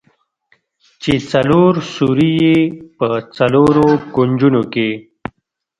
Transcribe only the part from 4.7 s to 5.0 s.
کښې.